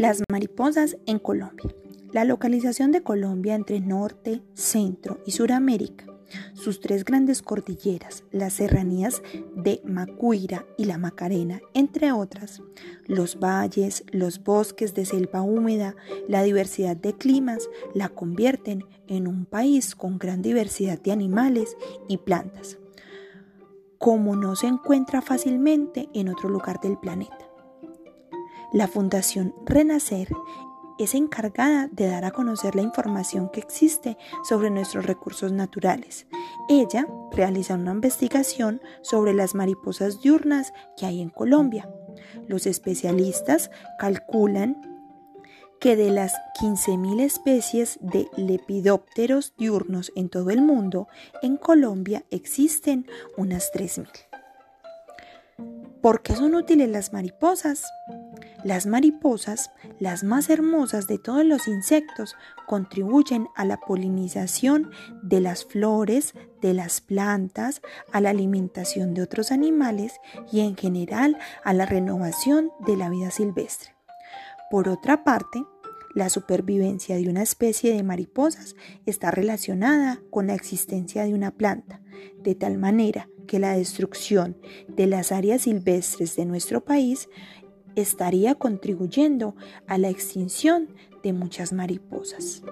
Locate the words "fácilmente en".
25.20-26.30